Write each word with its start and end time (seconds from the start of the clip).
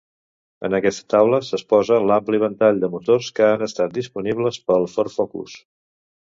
En 0.67 0.75
aquesta 0.77 1.09
taula 1.13 1.39
s'exposa 1.49 1.99
l'ampli 2.11 2.39
ventall 2.45 2.81
de 2.85 2.89
motors 2.95 3.29
que 3.41 3.51
han 3.51 3.65
estat 3.67 3.95
disponibles 3.99 4.59
pel 4.71 4.89
Ford 4.97 5.17
Focus. 5.21 5.57